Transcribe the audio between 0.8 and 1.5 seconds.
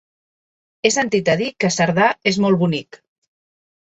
He sentit a dir